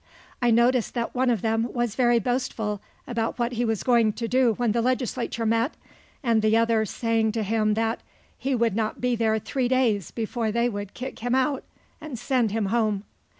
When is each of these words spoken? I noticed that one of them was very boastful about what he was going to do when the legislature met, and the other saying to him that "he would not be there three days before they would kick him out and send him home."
I 0.41 0.49
noticed 0.49 0.95
that 0.95 1.13
one 1.13 1.29
of 1.29 1.43
them 1.43 1.71
was 1.73 1.93
very 1.93 2.17
boastful 2.17 2.81
about 3.05 3.37
what 3.37 3.51
he 3.51 3.63
was 3.63 3.83
going 3.83 4.13
to 4.13 4.27
do 4.27 4.53
when 4.53 4.71
the 4.71 4.81
legislature 4.81 5.45
met, 5.45 5.75
and 6.23 6.41
the 6.41 6.57
other 6.57 6.85
saying 6.85 7.33
to 7.33 7.43
him 7.43 7.75
that 7.75 7.99
"he 8.35 8.55
would 8.55 8.75
not 8.75 8.99
be 8.99 9.15
there 9.15 9.37
three 9.37 9.67
days 9.67 10.09
before 10.09 10.51
they 10.51 10.69
would 10.69 10.95
kick 10.95 11.19
him 11.19 11.35
out 11.35 11.63
and 12.01 12.17
send 12.17 12.49
him 12.49 12.65
home." 12.73 13.03